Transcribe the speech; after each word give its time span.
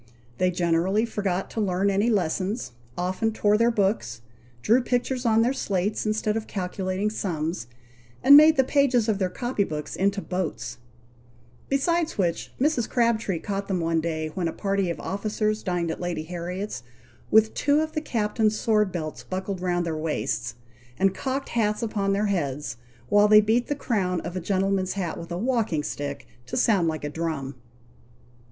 They 0.39 0.49
generally 0.49 1.05
forgot 1.05 1.51
to 1.51 1.61
learn 1.61 1.91
any 1.91 2.09
lessons 2.09 2.71
often 2.97 3.31
tore 3.31 3.55
their 3.55 3.69
books 3.69 4.21
drew 4.63 4.81
pictures 4.81 5.27
on 5.27 5.43
their 5.43 5.53
slates, 5.53 6.07
instead 6.07 6.35
of 6.35 6.47
calculating 6.47 7.11
sums 7.11 7.67
and 8.23 8.35
made 8.35 8.55
the 8.57 8.63
pages 8.63 9.07
of 9.07 9.19
their 9.19 9.29
copy 9.29 9.63
books 9.63 9.95
into 9.95 10.19
boats; 10.19 10.79
besides 11.69 12.17
which, 12.17 12.51
Mrs. 12.59 12.89
Crabtree 12.89 13.37
caught 13.37 13.67
them 13.67 13.79
one 13.79 14.01
day, 14.01 14.29
when 14.29 14.47
a 14.47 14.53
party 14.53 14.89
of 14.89 14.99
officers 14.99 15.61
dined 15.61 15.91
at 15.91 16.01
Lady 16.01 16.23
Harriet's, 16.23 16.81
with 17.29 17.53
two 17.53 17.79
of 17.79 17.91
the 17.91 18.01
captain's 18.01 18.59
sword 18.59 18.91
belts 18.91 19.21
buckled 19.21 19.61
round 19.61 19.85
their 19.85 19.95
waists, 19.95 20.55
and 20.97 21.13
cocked 21.13 21.49
hats 21.49 21.83
upon 21.83 22.11
their 22.11 22.25
heads, 22.25 22.75
while 23.09 23.27
they 23.27 23.39
beat 23.39 23.67
the 23.67 23.75
crown 23.75 24.19
of 24.21 24.35
a 24.35 24.39
gentleman's 24.41 24.93
hat 24.93 25.19
with 25.19 25.31
a 25.31 25.37
walking 25.37 25.83
stick, 25.83 26.25
to 26.47 26.57
sound 26.57 26.87
like 26.87 27.03
a 27.03 27.09
drum. 27.11 27.53